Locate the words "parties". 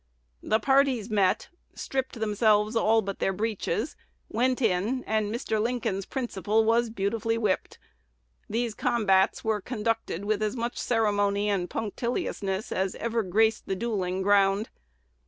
0.59-1.11